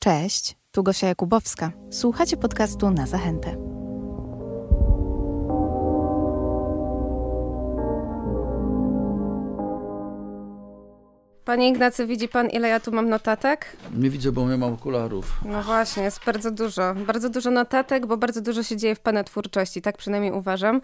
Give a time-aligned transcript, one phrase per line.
[0.00, 1.72] Cześć, tu Gosia Jakubowska.
[1.90, 3.67] Słuchacie podcastu na zachętę.
[11.48, 13.76] Panie Ignacy, widzi pan, ile ja tu mam notatek?
[13.96, 15.40] Nie widzę, bo nie mam okularów.
[15.44, 16.94] No właśnie, jest bardzo dużo.
[17.06, 20.80] Bardzo dużo notatek, bo bardzo dużo się dzieje w pana twórczości, tak przynajmniej uważam.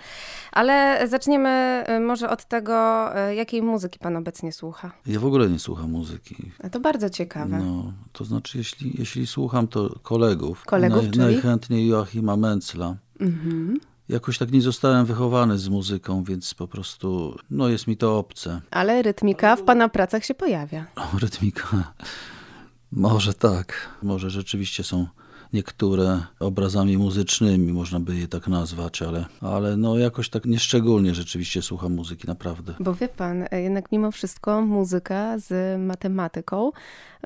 [0.53, 4.93] Ale zaczniemy y, może od tego, y, jakiej muzyki pan obecnie słucha.
[5.07, 6.36] Ja w ogóle nie słucham muzyki.
[6.62, 7.58] A to bardzo ciekawe.
[7.58, 10.64] No, to znaczy, jeśli, jeśli słucham, to kolegów.
[10.64, 11.25] Kolegów, Naj, czyli?
[11.25, 12.96] Najchętniej Joachima Mencla.
[13.21, 13.79] Mhm.
[14.08, 18.61] Jakoś tak nie zostałem wychowany z muzyką, więc po prostu, no jest mi to obce.
[18.71, 20.86] Ale rytmika w pana pracach się pojawia.
[20.96, 21.93] O, rytmika.
[22.93, 23.89] Może tak.
[24.03, 25.07] Może rzeczywiście są
[25.53, 31.63] niektóre obrazami muzycznymi, można by je tak nazwać, ale, ale no jakoś tak nieszczególnie rzeczywiście
[31.63, 32.75] słucham muzyki, naprawdę.
[32.80, 36.70] Bo wie pan, y, jednak mimo wszystko muzyka z matematyką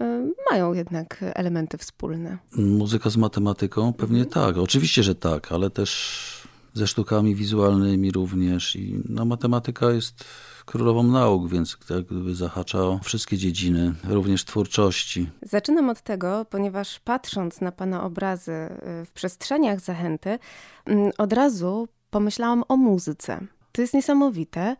[0.01, 0.04] y,
[0.51, 2.38] mają jednak elementy wspólne.
[2.56, 3.92] Muzyka z matematyką?
[3.92, 4.59] Pewnie tak.
[4.59, 6.37] Oczywiście, że tak, ale też
[6.79, 8.76] ze sztukami wizualnymi również.
[8.76, 10.24] I no, matematyka jest
[10.65, 15.30] królową nauk, więc jak gdyby zahacza o wszystkie dziedziny, również twórczości.
[15.43, 20.38] Zaczynam od tego, ponieważ patrząc na Pana obrazy y, w przestrzeniach zachęty,
[20.84, 23.40] mm, od razu pomyślałam o muzyce.
[23.73, 24.76] To jest niesamowite,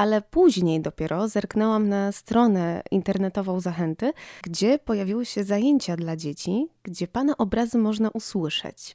[0.00, 4.12] ale później dopiero zerknęłam na stronę internetową Zachęty,
[4.42, 8.94] gdzie pojawiły się zajęcia dla dzieci, gdzie Pana obrazy można usłyszeć.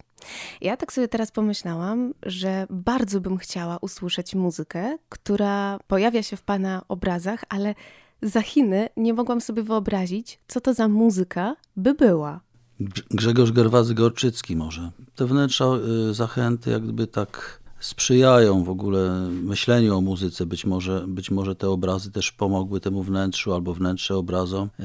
[0.62, 6.44] Ja tak sobie teraz pomyślałam, że bardzo bym chciała usłyszeć muzykę, która pojawia się w
[6.44, 7.76] Pana obrazach, ale
[8.22, 12.42] za Chiny nie mogłam sobie wyobrazić, co to za muzyka by była.
[12.80, 14.92] Grz- Grzegorz Gerwazy-Gorczycki może.
[15.16, 15.66] Te wnętrza
[16.10, 20.46] y, zachęty jak gdyby tak sprzyjają w ogóle myśleniu o muzyce.
[20.46, 24.70] Być może, być może te obrazy też pomogły temu wnętrzu albo wnętrze obrazom.
[24.80, 24.84] E,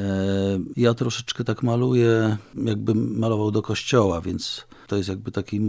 [0.76, 5.60] ja troszeczkę tak maluję, jakbym malował do kościoła, więc to jest jakby taki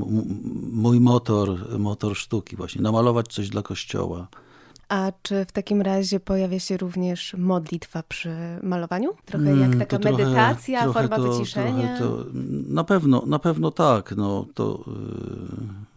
[0.71, 4.27] mój motor, motor sztuki właśnie, namalować coś dla kościoła.
[4.89, 8.29] A czy w takim razie pojawia się również modlitwa przy
[8.63, 9.09] malowaniu?
[9.25, 11.99] Trochę jak Mm, taka trochę- medytacja, trochę forma to- wyciszenia?
[11.99, 12.17] To,
[12.69, 14.13] na pewno, na pewno tak.
[14.17, 15.90] No, to, yy,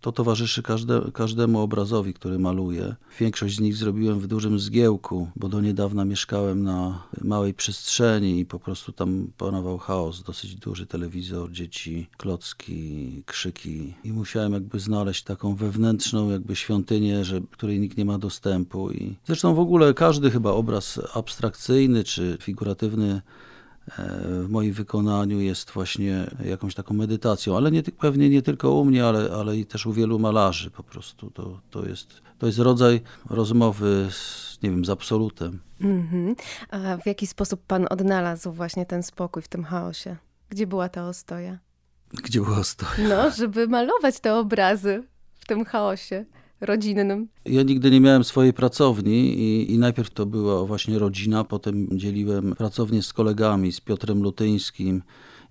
[0.00, 2.96] to towarzyszy każde, każdemu obrazowi, który maluję.
[3.20, 8.46] Większość z nich zrobiłem w dużym zgiełku, bo do niedawna mieszkałem na małej przestrzeni i
[8.46, 10.22] po prostu tam panował chaos.
[10.22, 13.94] Dosyć duży telewizor, dzieci, klocki, krzyki.
[14.04, 18.90] I musiałem jakby znaleźć taką wewnętrzną jakby świątynię, że, której nikt nie ma dostępu.
[18.90, 23.22] I zresztą w ogóle każdy chyba obraz abstrakcyjny czy figuratywny
[23.98, 29.06] w moim wykonaniu jest właśnie jakąś taką medytacją, ale nie, pewnie nie tylko u mnie,
[29.06, 31.30] ale, ale i też u wielu malarzy po prostu.
[31.30, 35.60] To, to, jest, to jest rodzaj rozmowy z, nie wiem, z absolutem.
[35.80, 36.36] Mhm.
[36.70, 40.16] A w jaki sposób pan odnalazł właśnie ten spokój w tym chaosie?
[40.48, 41.58] Gdzie była ta ostoja?
[42.12, 43.08] Gdzie była stoja?
[43.08, 45.02] No, żeby malować te obrazy
[45.34, 46.24] w tym chaosie
[46.60, 47.28] rodzinnym.
[47.44, 52.54] Ja nigdy nie miałem swojej pracowni i, i najpierw to była właśnie rodzina, potem dzieliłem
[52.54, 55.02] pracownię z kolegami, z Piotrem Lutyńskim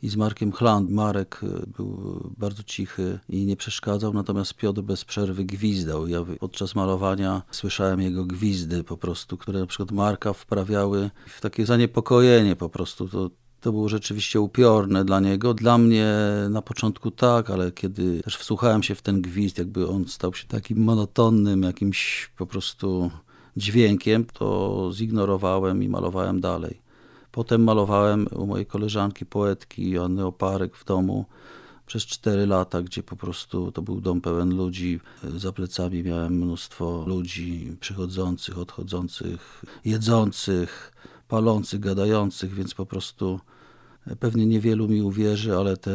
[0.02, 0.90] i z Markiem Chland.
[0.90, 6.08] Marek y, był bardzo cichy i nie przeszkadzał, natomiast Piotr bez przerwy gwizdał.
[6.08, 11.66] Ja podczas malowania słyszałem jego gwizdy po prostu, które na przykład Marka wprawiały w takie
[11.66, 13.08] zaniepokojenie po prostu.
[13.08, 13.30] To,
[13.62, 15.54] to było rzeczywiście upiorne dla niego.
[15.54, 16.14] Dla mnie
[16.50, 20.48] na początku tak, ale kiedy też wsłuchałem się w ten gwizd, jakby on stał się
[20.48, 23.12] takim monotonnym, jakimś po prostu
[23.58, 26.82] dźwiękiem, to zignorowałem i malowałem dalej.
[27.32, 31.26] Potem malowałem u mojej koleżanki poetki Joanny Oparek w domu
[31.86, 35.00] przez cztery lata, gdzie po prostu to był dom pełen ludzi.
[35.38, 40.92] Za plecami miałem mnóstwo ludzi przychodzących, odchodzących, jedzących,
[41.30, 43.40] palących, gadających, więc po prostu
[44.20, 45.92] pewnie niewielu mi uwierzy, ale te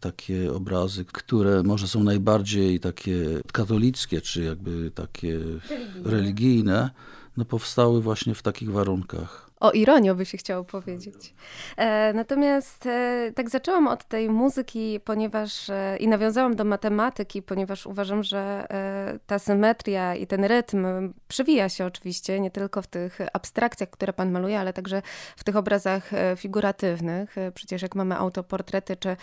[0.00, 5.40] takie obrazy, które może są najbardziej takie katolickie, czy jakby takie
[6.04, 6.90] religijne,
[7.36, 9.47] no powstały właśnie w takich warunkach.
[9.60, 11.34] O ironio by się chciało powiedzieć.
[11.76, 17.86] E, natomiast e, tak zaczęłam od tej muzyki, ponieważ e, i nawiązałam do matematyki, ponieważ
[17.86, 18.66] uważam, że
[19.26, 20.86] ta symetria i ten rytm
[21.28, 25.02] przewija się oczywiście nie tylko w tych abstrakcjach, które pan maluje, ale także
[25.36, 27.36] w tych obrazach figuratywnych.
[27.54, 29.16] Przecież jak mamy autoportrety, czy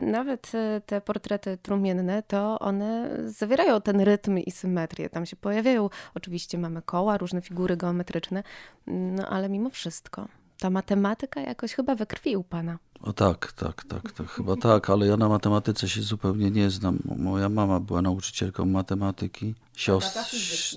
[0.00, 0.52] nawet
[0.86, 5.10] te portrety trumienne, to one zawierają ten rytm i symetrię.
[5.10, 8.42] Tam się pojawiają, oczywiście mamy koła, różne figury geometryczne,
[8.86, 10.28] no ale mimo wszystko
[10.58, 12.78] ta matematyka jakoś chyba we krwi u pana.
[13.02, 16.98] O tak, tak, tak, tak, chyba tak, ale ja na matematyce się zupełnie nie znam.
[17.16, 20.20] Moja mama była nauczycielką matematyki, siostr,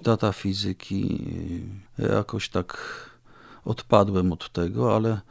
[0.04, 1.26] tata fizyki.
[1.98, 2.78] Ja Jakoś tak
[3.66, 5.22] odpadłem od tego, ale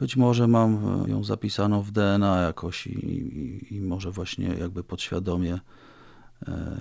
[0.00, 5.58] Być może mam ją zapisaną w DNA jakoś i, i, i może właśnie jakby podświadomie
[6.48, 6.76] e,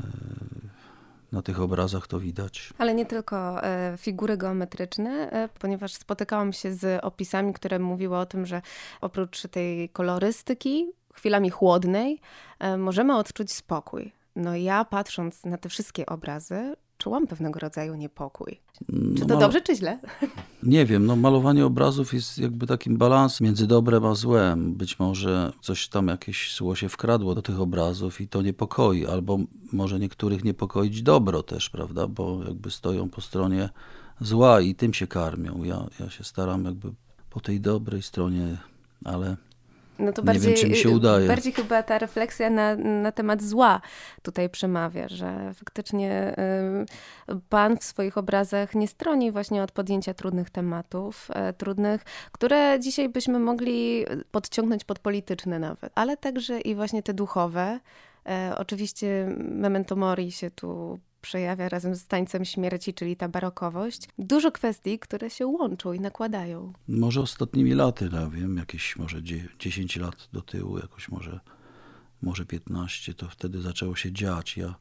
[1.32, 2.74] na tych obrazach to widać.
[2.78, 8.26] Ale nie tylko e, figury geometryczne, e, ponieważ spotykałam się z opisami, które mówiły o
[8.26, 8.62] tym, że
[9.02, 12.22] oprócz tej kolorystyki, chwilami chłodnej,
[12.60, 14.12] e, możemy odczuć spokój.
[14.36, 18.60] No ja patrząc na te wszystkie obrazy, czułam pewnego rodzaju niepokój.
[19.18, 20.00] Czy to no, dobrze, czy źle?
[20.64, 24.74] Nie wiem, no malowanie obrazów jest jakby takim balansem między dobrem a złem.
[24.74, 29.40] Być może coś tam jakieś zło się wkradło do tych obrazów i to niepokoi, albo
[29.72, 33.70] może niektórych niepokoić dobro też, prawda, bo jakby stoją po stronie
[34.22, 35.64] zła i tym się karmią.
[35.64, 36.92] Ja, ja się staram jakby
[37.30, 38.58] po tej dobrej stronie,
[39.06, 39.38] ale
[40.00, 41.28] no to bardziej, nie wiem, czy mi się udaje.
[41.28, 43.82] Bardziej chyba ta refleksja na, na temat zła
[44.22, 46.36] tutaj przemawia, że faktycznie
[47.30, 53.10] y, Pan w swoich obrazach nie stroni właśnie od podjęcia trudnych tematów, trudnych, które dzisiaj
[53.10, 57.80] byśmy mogli podciągnąć pod polityczne nawet, ale także i właśnie te duchowe.
[58.26, 64.10] E, oczywiście Memento Mori się tu przejawia razem z tańcem śmierci, czyli ta barokowość.
[64.20, 66.74] Dużo kwestii, które się łączą i nakładają.
[66.88, 69.24] Może ostatnimi laty, no wiem, jakieś może
[69.60, 71.40] 10 lat do tyłu, jakoś może,
[72.22, 74.58] może 15, to wtedy zaczęło się dziać.
[74.58, 74.76] Ja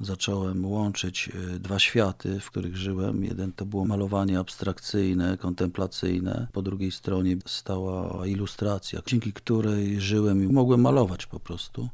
[0.00, 3.24] zacząłem łączyć e, dwa światy, w których żyłem.
[3.24, 6.48] Jeden to było malowanie abstrakcyjne, kontemplacyjne.
[6.52, 11.88] Po drugiej stronie stała ilustracja, dzięki której żyłem i mogłem malować po prostu.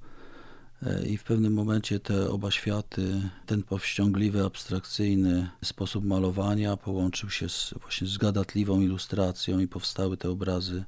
[0.87, 7.49] E, I w pewnym momencie te oba światy, ten powściągliwy, abstrakcyjny sposób malowania połączył się
[7.49, 10.85] z, właśnie z gadatliwą ilustracją i powstały te obrazy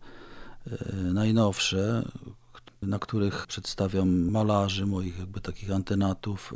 [0.66, 2.08] e, najnowsze,
[2.82, 6.54] na których przedstawiam malarzy, moich jakby takich antenatów,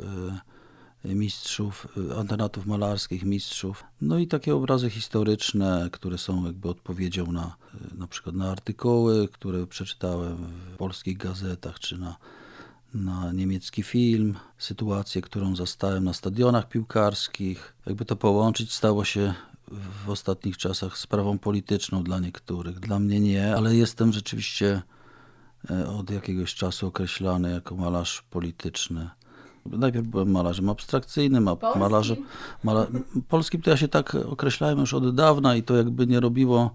[1.05, 1.87] e, mistrzów,
[2.17, 3.83] antenatów malarskich, mistrzów.
[4.01, 7.55] No i takie obrazy historyczne, które są jakby odpowiedzią na
[7.97, 10.37] na przykład na artykuły, które przeczytałem
[10.73, 12.15] w polskich gazetach, czy na
[12.93, 17.73] na niemiecki film, sytuację, którą zastałem na stadionach piłkarskich.
[17.85, 19.33] Jakby to połączyć, stało się
[20.05, 22.79] w ostatnich czasach sprawą polityczną dla niektórych.
[22.79, 24.81] Dla mnie nie, ale jestem rzeczywiście
[25.71, 29.09] e, od jakiegoś czasu określany jako malarz polityczny.
[29.65, 31.81] Najpierw byłem malarzem abstrakcyjnym, a polskim?
[31.81, 32.17] malarzem
[32.63, 32.87] mala...
[33.27, 36.73] polskim to ja się tak określałem już od dawna i to jakby nie robiło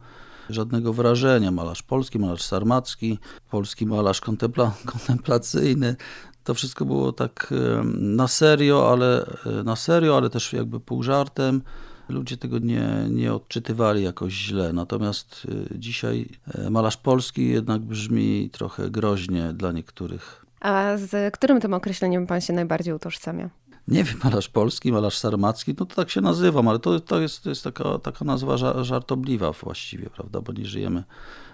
[0.50, 1.50] żadnego wrażenia.
[1.50, 3.19] Malarz polski, malarz sarmacki,
[3.50, 5.96] polski malarz kontempla kontemplacyjny.
[6.44, 7.55] To wszystko było tak
[7.94, 9.26] na serio, ale
[9.64, 11.62] na serio, ale też jakby pół żartem.
[12.08, 14.73] Ludzie tego nie, nie odczytywali jakoś źle.
[14.73, 20.44] Natomiast y, dzisiaj e, malarz polski jednak brzmi trochę groźnie dla niektórych.
[20.61, 23.50] A z którym tym określeniem pan się najbardziej utożsamia?
[23.88, 27.42] Nie wiem, malarz polski, malarz sarmacki, no to tak się nazywam, ale to, to, jest,
[27.42, 31.04] to jest taka, taka nazwa żartobliwa właściwie, prawda, bo nie żyjemy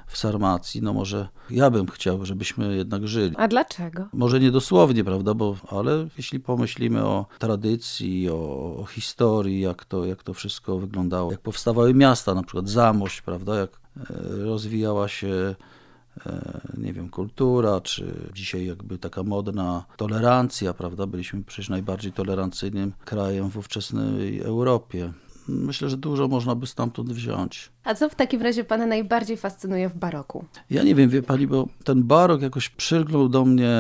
[0.06, 3.36] w Sarmacji, no może ja bym chciał, żebyśmy jednak żyli.
[3.36, 4.08] A dlaczego?
[4.12, 10.04] Może nie dosłownie, prawda, bo, ale jeśli pomyślimy o tradycji, o, o historii, jak to,
[10.04, 14.04] jak to wszystko wyglądało, jak powstawały miasta, na przykład Zamość, prawda, jak e,
[14.44, 15.54] rozwijała się
[16.78, 21.06] nie wiem, kultura, czy dzisiaj jakby taka modna tolerancja, prawda?
[21.06, 25.12] Byliśmy przecież najbardziej tolerancyjnym krajem w ówczesnej Europie.
[25.48, 27.70] Myślę, że dużo można by stamtąd wziąć.
[27.84, 30.44] A co w takim razie Pana najbardziej fascynuje w baroku?
[30.70, 33.70] Ja nie wiem, wie Pani, bo ten barok jakoś przylgnął do mnie.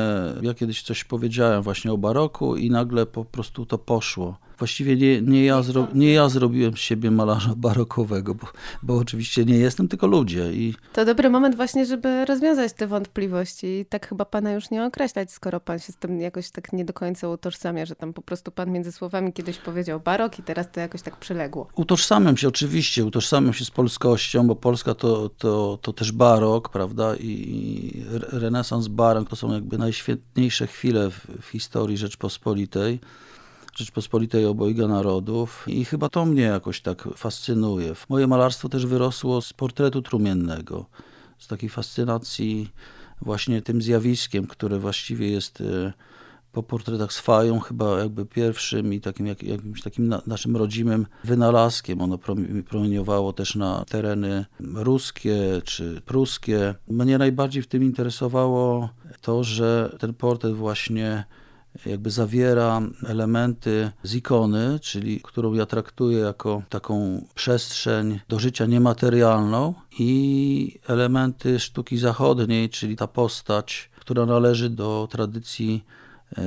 [0.42, 4.38] Ja kiedyś coś powiedziałem właśnie o baroku i nagle po prostu to poszło.
[4.58, 8.46] Właściwie nie, nie, ja, zro, nie ja zrobiłem z siebie malarza barokowego, bo,
[8.82, 10.52] bo oczywiście nie jestem, tylko ludzie.
[10.52, 10.74] I...
[10.92, 15.32] To dobry moment właśnie, żeby rozwiązać te wątpliwości i tak chyba pana już nie określać,
[15.32, 18.50] skoro pan się z tym jakoś tak nie do końca utożsamia, że tam po prostu
[18.50, 21.68] pan między słowami kiedyś powiedział barok i teraz to jakoś tak przyległo.
[21.74, 27.16] Utożsamiam się oczywiście, utożsamiam się z polskością, bo Polska to, to, to też barok, prawda,
[27.16, 33.00] i renesans, barok to są jakby najświetniejsze chwile w, w historii Rzeczpospolitej.
[33.76, 37.94] Rzeczpospolitej obojga narodów i chyba to mnie jakoś tak fascynuje.
[38.08, 40.86] Moje malarstwo też wyrosło z portretu trumiennego,
[41.38, 42.70] z takiej fascynacji
[43.22, 45.92] właśnie tym zjawiskiem, które właściwie jest e,
[46.52, 51.06] po portretach z Fają chyba jakby pierwszym i takim jak, jakimś takim na, naszym rodzimym
[51.24, 52.02] wynalazkiem.
[52.02, 52.18] Ono
[52.68, 56.74] promieniowało też na tereny ruskie czy pruskie.
[56.88, 58.88] Mnie najbardziej w tym interesowało
[59.20, 61.24] to, że ten portret właśnie
[61.86, 69.74] jakby zawiera elementy z ikony, czyli którą ja traktuję jako taką przestrzeń do życia niematerialną
[69.98, 75.84] i elementy sztuki zachodniej, czyli ta postać, która należy do tradycji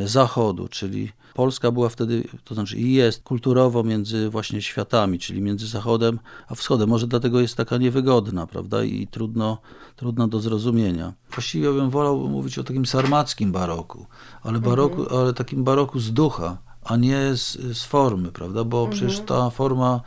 [0.06, 5.68] Zachodu, czyli Polska była wtedy, to znaczy i jest kulturowo między właśnie światami, czyli między
[5.68, 6.90] Zachodem a Wschodem.
[6.90, 9.58] Może dlatego jest taka niewygodna, prawda, i trudno,
[9.96, 11.14] trudno do zrozumienia.
[11.32, 14.06] Właściwie bym wolał mówić o takim sarmackim baroku,
[14.44, 15.22] ale, baroku, mhm.
[15.22, 18.98] ale takim baroku z ducha, a nie z, z formy, prawda, bo mhm.
[18.98, 20.02] przecież ta forma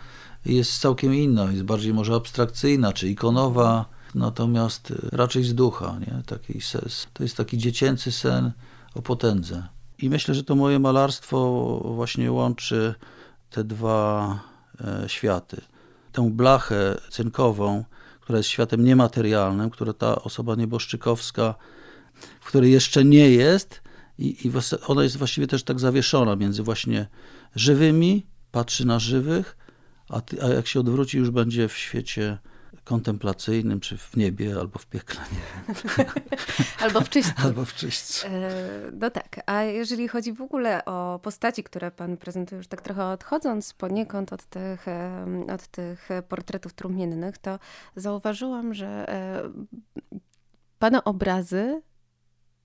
[0.46, 5.98] jest całkiem inna, jest bardziej może abstrakcyjna czy ikonowa, natomiast raczej z ducha.
[6.00, 6.22] Nie?
[6.26, 7.06] Taki ses.
[7.12, 8.52] To jest taki dziecięcy sen
[8.96, 9.68] o potędze.
[9.98, 12.94] I myślę, że to moje malarstwo właśnie łączy
[13.50, 14.40] te dwa
[14.80, 15.60] e, światy.
[16.12, 17.84] Tę blachę cynkową,
[18.20, 21.54] która jest światem niematerialnym, która ta osoba nieboszczykowska,
[22.40, 23.82] w której jeszcze nie jest,
[24.18, 24.52] i, i
[24.86, 27.06] ona jest właściwie też tak zawieszona między właśnie
[27.54, 29.56] żywymi, patrzy na żywych,
[30.08, 32.38] a, ty, a jak się odwróci, już będzie w świecie
[32.86, 35.20] kontemplacyjnym, czy w niebie, albo w piekle.
[36.84, 37.34] albo w czyśćcu.
[37.36, 38.26] Albo w czyśćcu.
[38.26, 38.50] E,
[38.92, 43.04] no tak, a jeżeli chodzi w ogóle o postaci, które pan prezentuje, już tak trochę
[43.04, 44.86] odchodząc poniekąd od tych,
[45.54, 47.58] od tych portretów trumiennych, to
[47.96, 49.42] zauważyłam, że e,
[50.78, 51.82] pana obrazy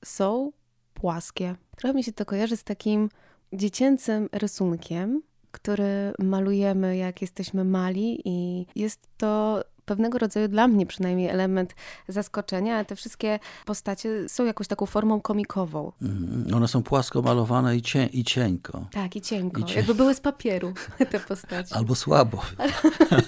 [0.05, 0.51] są
[0.93, 1.55] płaskie.
[1.75, 3.09] Trochę mi się to kojarzy z takim
[3.53, 11.29] dziecięcym rysunkiem, który malujemy, jak jesteśmy mali, i jest to pewnego rodzaju dla mnie przynajmniej
[11.29, 11.75] element
[12.07, 15.91] zaskoczenia, ale te wszystkie postacie są jakąś taką formą komikową.
[16.01, 17.81] Mm, one są płasko malowane i,
[18.13, 18.87] i cienko.
[18.91, 19.61] Tak, i cienko.
[19.61, 20.73] I Jakby były z papieru
[21.11, 21.75] te postacie.
[21.75, 22.41] Albo słabo.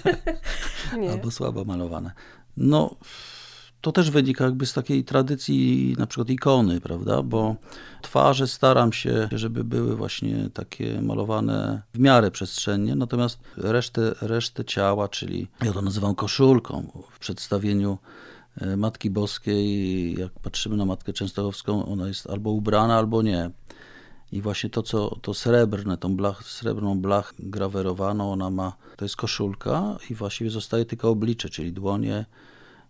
[1.12, 2.10] Albo słabo malowane.
[2.56, 2.96] No
[3.84, 7.22] to też wynika jakby z takiej tradycji na przykład ikony, prawda?
[7.22, 7.56] Bo
[8.02, 15.08] twarze staram się, żeby były właśnie takie malowane w miarę przestrzennie, natomiast resztę, resztę ciała,
[15.08, 17.98] czyli ja to nazywam koszulką w przedstawieniu
[18.60, 23.50] e, Matki Boskiej, jak patrzymy na Matkę Częstochowską, ona jest albo ubrana, albo nie.
[24.32, 29.16] I właśnie to, co to srebrne, tą blach, srebrną blach grawerowaną, ona ma, to jest
[29.16, 32.24] koszulka i właściwie zostaje tylko oblicze, czyli dłonie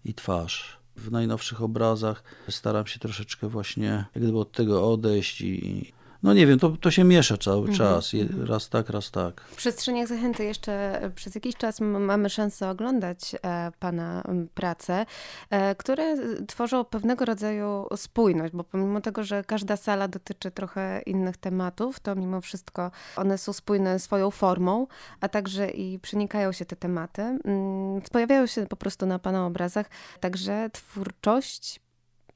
[0.05, 2.23] i twarz w najnowszych obrazach.
[2.49, 5.93] Staram się troszeczkę właśnie jak gdyby od tego odejść i
[6.25, 7.79] no nie wiem, to, to się miesza cały mhm.
[7.79, 8.13] czas.
[8.47, 9.41] Raz tak, raz tak.
[9.41, 14.23] W przestrzeniach zachęty jeszcze przez jakiś czas mamy szansę oglądać e, Pana
[14.55, 15.07] prace,
[15.51, 16.17] e, które
[16.47, 22.15] tworzą pewnego rodzaju spójność, bo pomimo tego, że każda sala dotyczy trochę innych tematów, to
[22.15, 24.87] mimo wszystko one są spójne swoją formą,
[25.21, 27.23] a także i przenikają się te tematy.
[27.23, 29.91] Mm, pojawiają się po prostu na Pana obrazach,
[30.21, 31.84] także twórczość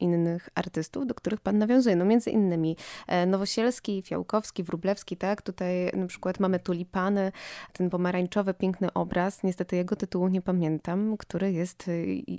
[0.01, 1.97] innych artystów, do których pan nawiązuje.
[1.97, 2.77] No między innymi
[3.07, 5.43] e, Nowosielski, Fiałkowski, Wrublewski, tak?
[5.43, 7.33] Tutaj na przykład mamy tulipany,
[7.73, 9.43] ten pomarańczowy, piękny obraz.
[9.43, 11.93] Niestety jego tytułu nie pamiętam, który jest e,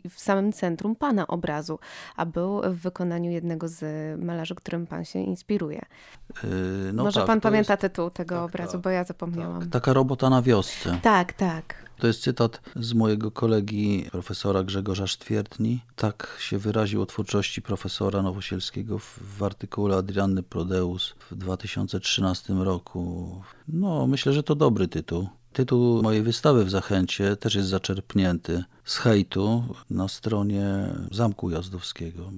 [0.09, 1.79] w samym centrum pana obrazu,
[2.15, 3.81] a był w wykonaniu jednego z
[4.21, 5.81] malarzy, którym pan się inspiruje.
[6.43, 6.49] Yy,
[6.93, 7.81] no Może tak, pan pamięta jest...
[7.81, 9.61] tytuł tego tak, obrazu, tak, bo ja zapomniałam.
[9.61, 10.99] Tak, taka robota na wiosce.
[11.01, 11.88] Tak, tak.
[11.99, 15.79] To jest cytat z mojego kolegi profesora Grzegorza Sztwiertni.
[15.95, 23.41] Tak się wyraził o twórczości profesora Nowosielskiego w, w artykule Adrianny Prodeus w 2013 roku.
[23.67, 25.27] No, myślę, że to dobry tytuł.
[25.53, 32.31] Tytuł mojej wystawy w Zachęcie też jest zaczerpnięty z hejtu na stronie Zamku Jazdowskiego.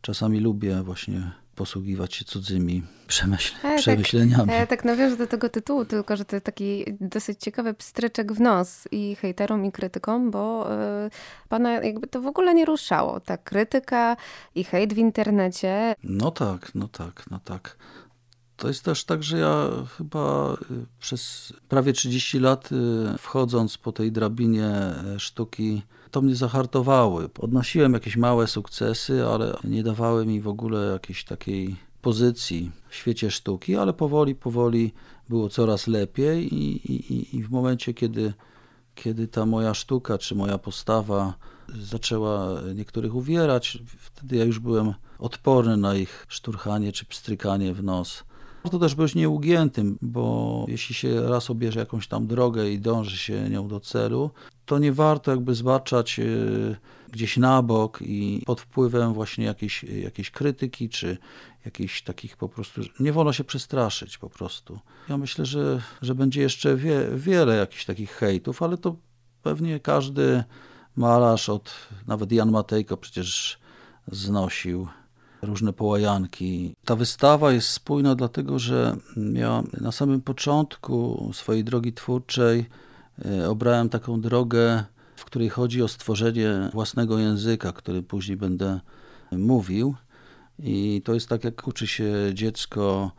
[0.00, 4.46] Czasami lubię właśnie posługiwać się cudzymi przemyśl tak, przemyśleniami.
[4.46, 8.32] Tak, ja tak nawiążę do tego tytułu, tylko że to jest taki dosyć ciekawy pstryczek
[8.32, 10.72] w nos i hejterom, i krytykom, bo
[11.06, 11.10] y,
[11.48, 13.20] pana jakby to w ogóle nie ruszało.
[13.20, 14.16] Ta krytyka
[14.54, 15.94] i hejt w internecie.
[16.02, 17.76] No tak, no tak, no tak.
[18.56, 20.56] To jest też tak, że ja chyba y,
[21.00, 25.82] przez prawie 30 lat y, wchodząc po tej drabinie e, sztuki
[26.14, 27.28] to mnie zahartowały.
[27.38, 33.30] Odnosiłem jakieś małe sukcesy, ale nie dawały mi w ogóle jakiejś takiej pozycji w świecie
[33.30, 34.92] sztuki, ale powoli, powoli
[35.28, 38.32] było coraz lepiej i, i, i w momencie, kiedy,
[38.94, 41.34] kiedy ta moja sztuka czy moja postawa
[41.82, 48.24] zaczęła niektórych uwierać, wtedy ja już byłem odporny na ich szturchanie czy pstrykanie w nos.
[48.64, 53.50] Warto też być nieugiętym, bo jeśli się raz obierze jakąś tam drogę i dąży się
[53.50, 54.30] nią do celu,
[54.66, 56.24] to nie warto jakby zbaczać e,
[57.12, 61.18] gdzieś na bok i pod wpływem właśnie jakiejś, jakiejś krytyki, czy
[61.64, 64.78] jakichś takich po prostu, nie wolno się przestraszyć po prostu.
[65.08, 68.96] Ja myślę, że, że będzie jeszcze wie, wiele jakichś takich hejtów, ale to
[69.42, 70.44] pewnie każdy
[70.96, 71.74] malarz od,
[72.06, 73.58] nawet Jan Matejko przecież
[74.08, 74.88] znosił
[75.44, 76.76] różne połajanki.
[76.84, 78.96] Ta wystawa jest spójna dlatego, że
[79.32, 82.66] ja na samym początku swojej drogi twórczej
[83.24, 84.84] e, obrałem taką drogę,
[85.16, 88.80] w której chodzi o stworzenie własnego języka, który później będę
[89.32, 89.94] mówił.
[90.58, 93.10] I to jest tak, jak uczy się dziecko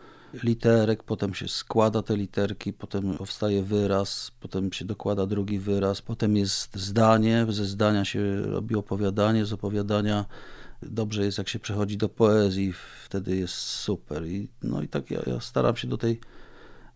[0.44, 6.38] literek, potem się składa te literki, potem powstaje wyraz, potem się dokłada drugi wyraz, potem
[6.38, 10.26] jest zdanie, ze zdania się robi opowiadanie, z opowiadania
[10.82, 12.74] dobrze jest, jak się przechodzi do poezji,
[13.06, 14.28] wtedy jest super.
[14.28, 16.20] I, no i tak ja, ja staram się do tej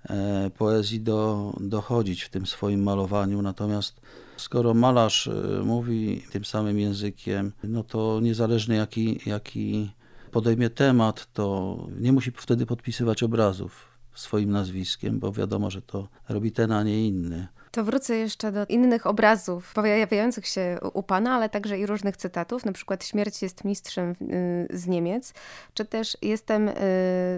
[0.09, 4.01] e, poezji do, dochodzić w tym swoim malowaniu, natomiast
[4.37, 9.91] skoro malarz e, mówi tym samym językiem, no to niezależnie jaki, jaki
[10.31, 16.51] podejmie temat, to nie musi wtedy podpisywać obrazów swoim nazwiskiem, bo wiadomo, że to robi
[16.51, 17.47] ten, a nie inny.
[17.71, 22.65] To wrócę jeszcze do innych obrazów pojawiających się u Pana, ale także i różnych cytatów,
[22.65, 25.33] na przykład Śmierć jest mistrzem y, z Niemiec,
[25.73, 26.73] czy też Jestem y,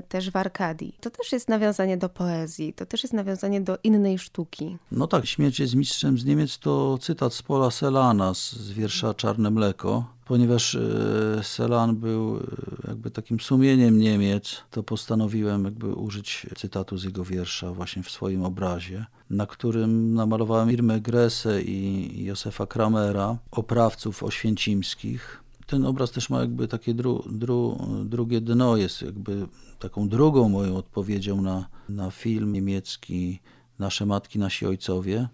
[0.09, 0.95] też w Arkadii.
[1.01, 4.77] To też jest nawiązanie do poezji, to też jest nawiązanie do innej sztuki.
[4.91, 9.51] No tak, Śmierć jest mistrzem z Niemiec to cytat z Pola Selana z wiersza Czarne
[9.51, 12.39] Mleko ponieważ e, Selan był
[12.87, 18.45] jakby takim sumieniem Niemiec, to postanowiłem jakby użyć cytatu z jego wiersza właśnie w swoim
[18.45, 25.43] obrazie, na którym namalowałem Irmę Gressę i Józefa Kramera, oprawców oświęcimskich.
[25.67, 29.47] Ten obraz też ma jakby takie dru, dru, drugie dno, jest jakby
[29.79, 33.39] taką drugą moją odpowiedzią na, na film niemiecki
[33.79, 35.27] Nasze matki, nasi ojcowie.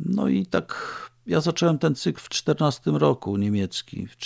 [0.00, 4.16] No i tak ja zacząłem ten cykl w 14 roku niemiecki, w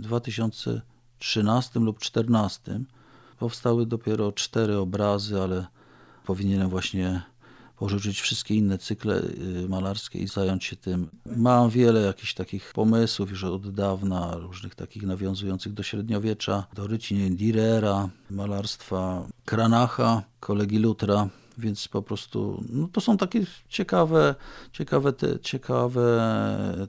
[0.00, 2.80] 2013 lub 2014.
[3.38, 5.66] Powstały dopiero cztery obrazy, ale
[6.24, 7.22] powinienem właśnie
[7.78, 9.22] porzucić wszystkie inne cykle
[9.64, 11.08] y, malarskie i zająć się tym.
[11.26, 17.36] Mam wiele jakichś takich pomysłów już od dawna, różnych takich nawiązujących do średniowiecza, do rycin
[17.36, 24.34] Direra, malarstwa Kranacha, kolegi Lutra więc po prostu no to są takie ciekawe,
[24.72, 26.22] ciekawe, te, ciekawe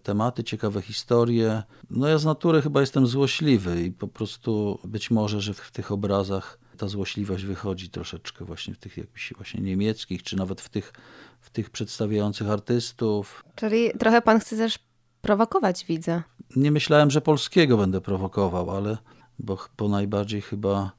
[0.04, 1.64] tematy, ciekawe historie.
[1.90, 5.92] No ja z natury chyba jestem złośliwy i po prostu być może, że w tych
[5.92, 10.94] obrazach ta złośliwość wychodzi troszeczkę właśnie w tych jakichś właśnie niemieckich, czy nawet w tych,
[11.42, 13.44] w tych przedstawiających artystów.
[13.56, 14.80] Czyli trochę pan chce też
[15.22, 16.24] prowokować widza.
[16.56, 18.98] Nie myślałem, że polskiego będę prowokował, ale
[19.40, 20.92] bo, bo najbardziej chyba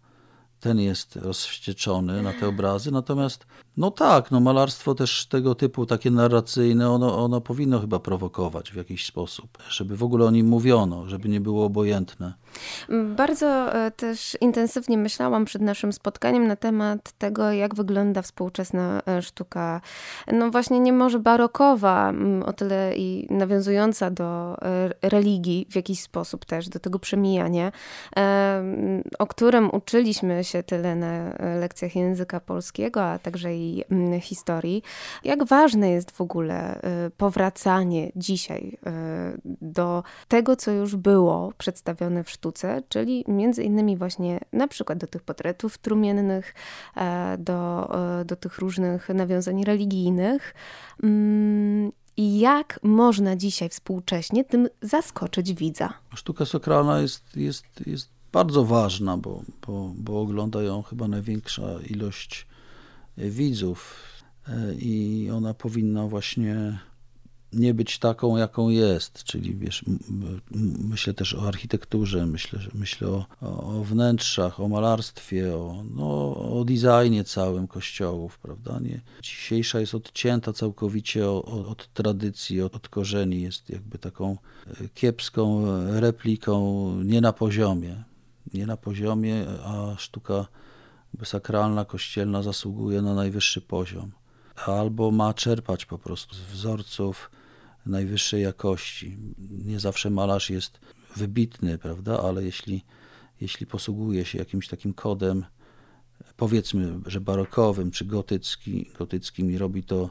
[0.60, 2.90] ten jest rozwścieczony na te obrazy.
[2.90, 8.72] Natomiast, no tak, no malarstwo też tego typu, takie narracyjne, ono, ono powinno chyba prowokować
[8.72, 12.34] w jakiś sposób, żeby w ogóle o nim mówiono, żeby nie było obojętne.
[13.16, 19.22] Bardzo e, też intensywnie myślałam przed naszym spotkaniem na temat tego, jak wygląda współczesna e,
[19.22, 19.80] sztuka.
[20.32, 22.12] No właśnie nie może barokowa,
[22.46, 27.72] o tyle i nawiązująca do e, religii w jakiś sposób też, do tego przemijania,
[29.18, 33.84] o którym uczyliśmy się tyle na lekcjach języka polskiego, a także i
[34.20, 34.82] historii.
[35.24, 36.80] Jak ważne jest w ogóle
[37.16, 38.78] powracanie dzisiaj
[39.60, 44.98] do tego, co już było przedstawione w sztuce, sztuce, czyli między innymi właśnie na przykład
[44.98, 46.54] do tych portretów trumiennych,
[46.96, 50.54] e, do, e, do tych różnych nawiązań religijnych.
[51.02, 55.92] Mm, jak można dzisiaj współcześnie tym zaskoczyć widza?
[56.14, 62.46] Sztuka sakralna jest, jest, jest bardzo ważna, bo, bo, bo ogląda ją chyba największa ilość
[63.16, 63.96] widzów
[64.48, 66.78] e, i ona powinna właśnie
[67.52, 69.84] nie być taką, jaką jest, czyli wiesz,
[70.78, 77.24] myślę też o architekturze, myślę, myślę o, o wnętrzach, o malarstwie, o, no, o designie
[77.24, 78.78] całym kościołów, prawda?
[78.80, 84.36] Nie, dzisiejsza jest odcięta całkowicie od, od tradycji, od, od korzeni, jest jakby taką
[84.66, 85.64] e, kiepską
[86.00, 88.04] repliką, nie na poziomie,
[88.54, 90.46] nie na poziomie, a sztuka
[91.24, 94.10] sakralna, kościelna zasługuje na najwyższy poziom.
[94.66, 97.30] Albo ma czerpać po prostu z wzorców
[97.86, 99.16] najwyższej jakości.
[99.64, 100.80] Nie zawsze malarz jest
[101.16, 102.84] wybitny, prawda, ale jeśli,
[103.40, 105.44] jeśli posługuje się jakimś takim kodem,
[106.36, 110.10] powiedzmy, że barokowym czy gotycki, gotyckim i robi to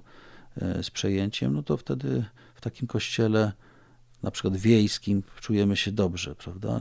[0.61, 3.51] e, z przejęciem, no to wtedy w takim kościele,
[4.23, 6.79] na przykład wiejskim, czujemy się dobrze, prawda?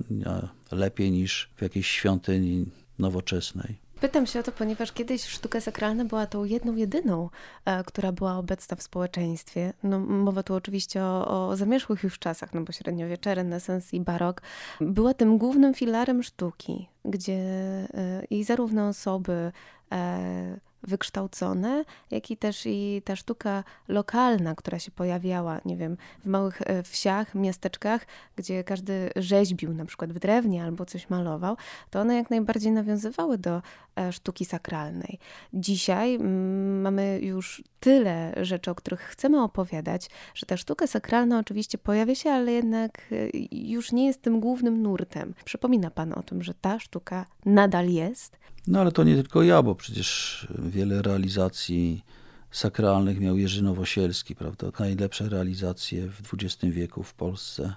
[0.72, 2.66] Lepiej niż w jakiejś świątyni
[2.98, 3.79] nowoczesnej.
[4.00, 7.30] Pytam się o to, ponieważ kiedyś sztuka sakralna była tą jedną, jedyną,
[7.64, 9.72] e, która była obecna w społeczeństwie.
[9.82, 14.42] No, mowa tu oczywiście o, o zamierzchłych już czasach, no bo średniowiecze, renesans i barok.
[14.80, 19.52] Była tym głównym filarem sztuki, gdzie e, i zarówno osoby
[19.92, 26.26] e, wykształcone, jak i też i ta sztuka lokalna, która się pojawiała, nie wiem, w
[26.26, 31.56] małych e, wsiach, miasteczkach, gdzie każdy rzeźbił na przykład w drewnie albo coś malował,
[31.90, 33.62] to one jak najbardziej nawiązywały do
[33.96, 35.18] e, sztuki sakralnej.
[35.54, 41.78] Dzisiaj mm, mamy już tyle rzeczy, o których chcemy opowiadać, że ta sztuka sakralna oczywiście
[41.78, 45.34] pojawia się, ale jednak e, już nie jest tym głównym nurtem.
[45.44, 49.62] Przypomina Pan o tym, że ta sztuka nadal jest, no ale to nie tylko ja,
[49.62, 52.04] bo przecież wiele realizacji
[52.50, 54.66] sakralnych miał Jerzy Nowosielski, prawda?
[54.78, 57.74] Najlepsze realizacje w XX wieku w Polsce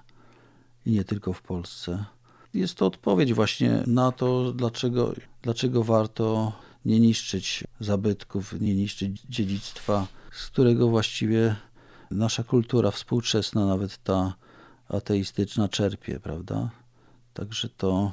[0.86, 2.04] i nie tylko w Polsce.
[2.54, 5.12] Jest to odpowiedź właśnie na to, dlaczego,
[5.42, 6.52] dlaczego warto
[6.84, 11.56] nie niszczyć zabytków, nie niszczyć dziedzictwa, z którego właściwie
[12.10, 14.34] nasza kultura współczesna, nawet ta
[14.88, 16.70] ateistyczna, czerpie, prawda?
[17.34, 18.12] Także to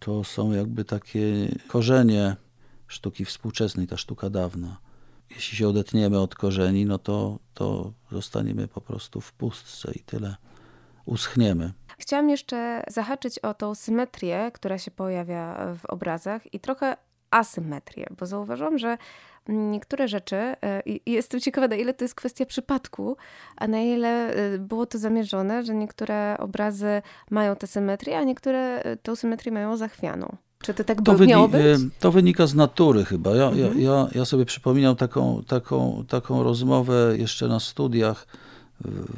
[0.00, 1.22] to są jakby takie
[1.68, 2.36] korzenie
[2.86, 4.76] sztuki współczesnej, ta sztuka dawna.
[5.30, 10.36] Jeśli się odetniemy od korzeni, no to, to zostaniemy po prostu w pustce i tyle.
[11.04, 11.72] Uschniemy.
[11.98, 16.96] Chciałam jeszcze zahaczyć o tą symetrię, która się pojawia w obrazach i trochę
[17.30, 18.98] asymetrię, bo zauważyłam, że
[19.48, 23.16] niektóre rzeczy, e, i jestem ciekawa, na ile to jest kwestia przypadku,
[23.56, 28.82] a na ile e, było to zamierzone, że niektóre obrazy mają tę symetrię, a niektóre
[28.82, 30.36] e, tą symetrię mają zachwianą.
[30.62, 31.62] Czy to tak to by, miało być?
[31.98, 33.36] To wynika z natury chyba.
[33.36, 33.80] Ja, mhm.
[33.80, 38.26] ja, ja sobie przypominam taką, taką, taką rozmowę jeszcze na studiach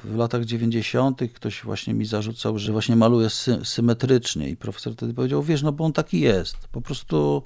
[0.04, 1.20] w latach 90.
[1.34, 5.72] ktoś właśnie mi zarzucał, że właśnie maluje sy symetrycznie i profesor wtedy powiedział, wiesz, no
[5.72, 6.56] bo on taki jest.
[6.72, 7.42] Po prostu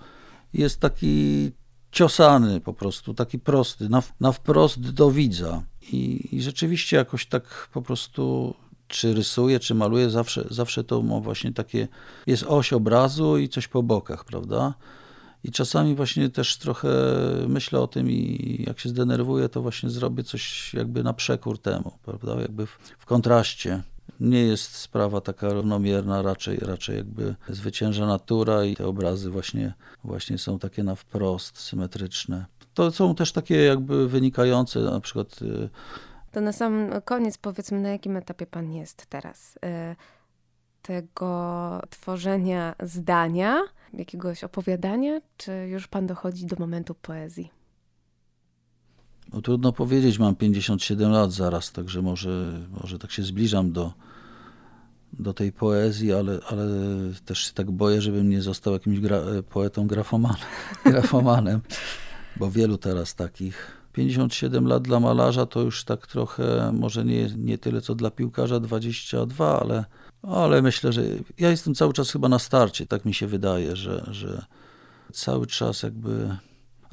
[0.53, 1.53] jest taki
[1.91, 5.63] ciosany po prostu, taki prosty, na, na wprost do widza.
[5.93, 8.55] I, I, rzeczywiście jakoś tak po prostu
[8.89, 11.89] czy rysuje, czy maluje, zawsze, zawsze to ma właśnie takie,
[12.27, 14.75] jest oś obrazu i coś po bokach, prawda?
[15.45, 16.89] I czasami właśnie też trochę
[17.49, 21.99] myślę o tym i jak się zdenerwuję, to właśnie zrobię coś jakby na przekór temu,
[22.05, 22.41] prawda?
[22.41, 23.83] Jakby w, w kontraście
[24.21, 29.75] nie jest sprawa taka równomierna, raczej, raczej jakby zwycięża natura i te obrazy właśnie,
[30.05, 32.47] właśnie są takie na wprost, symetryczne.
[32.75, 35.43] To są też takie jakby wynikające na przykład...
[35.43, 35.69] Y,
[36.33, 39.57] to na sam koniec powiedzmy, na jakim etapie pan jest teraz?
[39.57, 39.97] Y,
[40.83, 47.56] tego tworzenia zdania, jakiegoś opowiadania, czy już pan dochodzi do momentu poezji?
[49.33, 53.93] No, trudno powiedzieć, mam 57 lat zaraz, także może, może tak się zbliżam do,
[55.13, 56.67] do tej poezji, ale, ale
[57.25, 59.87] też się tak boję, żebym nie został jakimś gra, poetą
[60.85, 61.61] grafomanem,
[62.37, 63.77] bo wielu teraz takich.
[63.93, 68.61] 57 lat dla malarza to już tak trochę, może nie, nie tyle co dla piłkarza
[68.61, 69.85] 22, ale,
[70.23, 71.03] ale myślę, że
[71.39, 74.45] ja jestem cały czas chyba na starcie, tak mi się wydaje, że, że
[75.13, 76.37] cały czas jakby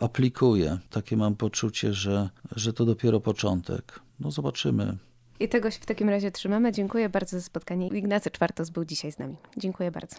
[0.04, 0.78] aplikuję.
[0.90, 4.00] Takie mam poczucie, że, że to dopiero początek.
[4.20, 4.98] No zobaczymy.
[5.40, 6.72] I tego się w takim razie trzymamy.
[6.72, 7.88] Dziękuję bardzo za spotkanie.
[7.88, 9.36] Ignacy Czwartos był dzisiaj z nami.
[9.58, 10.16] Dziękuję bardzo.